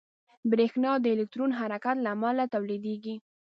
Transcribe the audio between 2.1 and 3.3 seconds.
امله تولیدېږي.